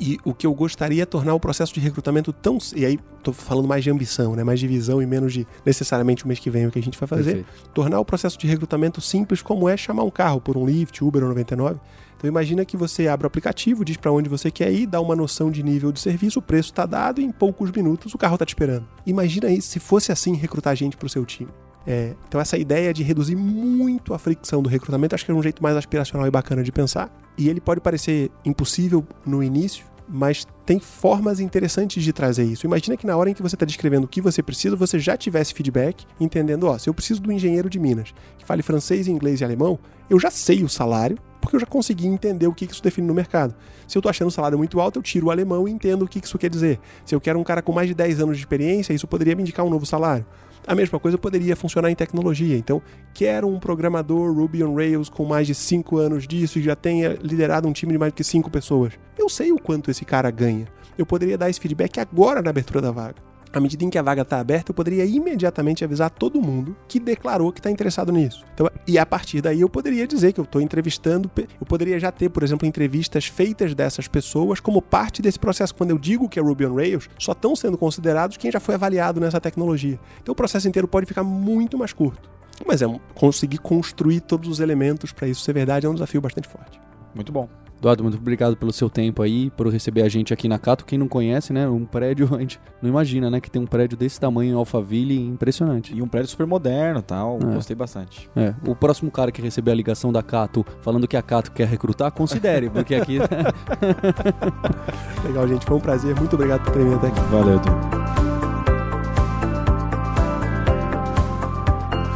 [0.00, 2.56] E o que eu gostaria é tornar o processo de recrutamento tão.
[2.74, 4.42] E aí, tô falando mais de ambição, né?
[4.42, 6.98] Mais de visão e menos de necessariamente o mês que vem o que a gente
[6.98, 7.44] vai fazer.
[7.44, 7.70] Perfeito.
[7.74, 11.22] Tornar o processo de recrutamento simples, como é chamar um carro por um Lyft, Uber
[11.22, 11.78] ou 99.
[12.16, 15.16] Então imagina que você abre o aplicativo, diz para onde você quer ir, dá uma
[15.16, 18.34] noção de nível de serviço, o preço está dado e em poucos minutos o carro
[18.34, 18.86] está te esperando.
[19.06, 21.50] Imagina isso se fosse assim recrutar gente para o seu time.
[21.86, 25.42] É, então essa ideia de reduzir muito a fricção do recrutamento acho que é um
[25.42, 27.10] jeito mais aspiracional e bacana de pensar.
[27.38, 32.66] E ele pode parecer impossível no início, mas tem formas interessantes de trazer isso.
[32.66, 35.16] Imagina que na hora em que você está descrevendo o que você precisa, você já
[35.16, 39.40] tivesse feedback, entendendo, ó, se eu preciso do engenheiro de Minas que fale francês, inglês
[39.40, 42.82] e alemão, eu já sei o salário porque eu já consegui entender o que isso
[42.82, 43.54] define no mercado.
[43.88, 46.08] Se eu estou achando o salário muito alto, eu tiro o alemão e entendo o
[46.08, 46.78] que isso quer dizer.
[47.04, 49.42] Se eu quero um cara com mais de 10 anos de experiência, isso poderia me
[49.42, 50.26] indicar um novo salário.
[50.66, 52.56] A mesma coisa poderia funcionar em tecnologia.
[52.56, 52.82] Então,
[53.14, 57.18] quero um programador Ruby on Rails com mais de 5 anos disso e já tenha
[57.20, 58.92] liderado um time de mais de 5 pessoas.
[59.18, 60.66] Eu sei o quanto esse cara ganha.
[60.98, 64.02] Eu poderia dar esse feedback agora na abertura da vaga à medida em que a
[64.02, 68.44] vaga está aberta, eu poderia imediatamente avisar todo mundo que declarou que está interessado nisso.
[68.54, 72.12] Então, e a partir daí eu poderia dizer que eu estou entrevistando, eu poderia já
[72.12, 75.74] ter, por exemplo, entrevistas feitas dessas pessoas como parte desse processo.
[75.74, 78.74] Quando eu digo que é Ruby on Rails, só estão sendo considerados quem já foi
[78.74, 79.98] avaliado nessa tecnologia.
[80.22, 82.30] Então o processo inteiro pode ficar muito mais curto.
[82.66, 86.48] Mas é conseguir construir todos os elementos para isso ser verdade é um desafio bastante
[86.48, 86.80] forte.
[87.14, 87.48] Muito bom.
[87.80, 90.84] Eduardo, muito obrigado pelo seu tempo aí, por receber a gente aqui na Cato.
[90.84, 91.66] Quem não conhece, né?
[91.66, 93.40] Um prédio, a gente não imagina, né?
[93.40, 95.96] Que tem um prédio desse tamanho em Alphaville, impressionante.
[95.96, 97.38] E um prédio super moderno tal.
[97.40, 97.54] É.
[97.54, 98.28] Gostei bastante.
[98.36, 98.54] É.
[98.66, 102.12] O próximo cara que receber a ligação da Cato falando que a Cato quer recrutar,
[102.12, 103.18] considere, porque aqui.
[105.24, 105.64] Legal, gente.
[105.64, 106.14] Foi um prazer.
[106.16, 107.20] Muito obrigado por ter vindo até aqui.
[107.30, 108.00] Valeu, Edu.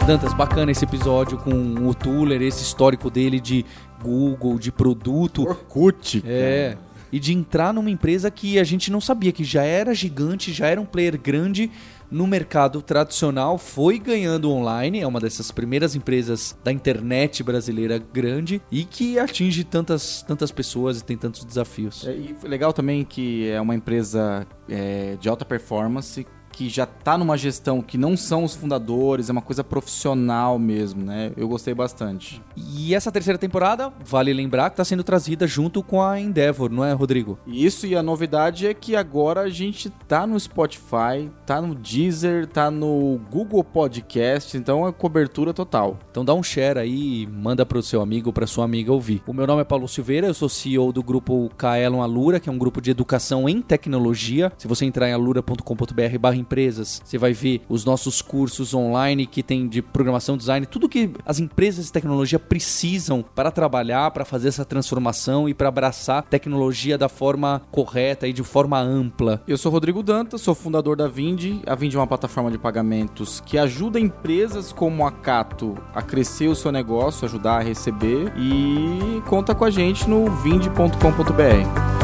[0.07, 3.64] Dantas, bacana esse episódio com o Tuller, esse histórico dele de
[4.04, 5.42] Google, de produto.
[5.42, 6.22] Orkut.
[6.26, 6.76] É.
[7.10, 10.66] E de entrar numa empresa que a gente não sabia, que já era gigante, já
[10.66, 11.70] era um player grande
[12.10, 18.60] no mercado tradicional, foi ganhando online, é uma dessas primeiras empresas da internet brasileira grande
[18.70, 22.06] e que atinge tantas, tantas pessoas e tem tantos desafios.
[22.06, 27.18] É, e legal também que é uma empresa é, de alta performance que já tá
[27.18, 31.32] numa gestão que não são os fundadores, é uma coisa profissional mesmo, né?
[31.36, 32.40] Eu gostei bastante.
[32.56, 36.84] E essa terceira temporada, vale lembrar que tá sendo trazida junto com a Endeavor, não
[36.84, 37.38] é, Rodrigo?
[37.46, 42.46] Isso, e a novidade é que agora a gente tá no Spotify, tá no Deezer,
[42.46, 45.98] tá no Google Podcast, então é cobertura total.
[46.10, 49.22] Então dá um share aí, manda pro seu amigo, pra sua amiga ouvir.
[49.26, 52.52] O meu nome é Paulo Silveira, eu sou CEO do grupo Kaelon Alura, que é
[52.52, 54.52] um grupo de educação em tecnologia.
[54.56, 57.00] Se você entrar em alura.com.br barra empresas.
[57.04, 61.38] Você vai ver os nossos cursos online que tem de programação, design, tudo que as
[61.40, 67.09] empresas de tecnologia precisam para trabalhar, para fazer essa transformação e para abraçar tecnologia da
[67.09, 69.42] forma correta e de forma ampla.
[69.48, 71.62] Eu sou Rodrigo Dantas, sou fundador da Vindi.
[71.66, 76.48] A Vindi é uma plataforma de pagamentos que ajuda empresas como a Cato a crescer
[76.48, 82.03] o seu negócio, ajudar a receber e conta com a gente no vindi.com.br.